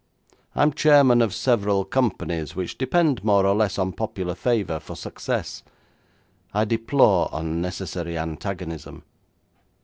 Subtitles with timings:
[0.55, 4.95] 'I am chairman of several companies which depend more or less on popular favour for
[4.95, 5.61] success.
[6.55, 9.03] I deplore unnecessary antagonism.